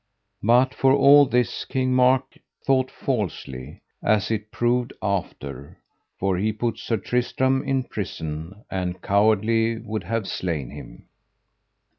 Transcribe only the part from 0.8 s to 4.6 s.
all this King Mark thought falsely, as it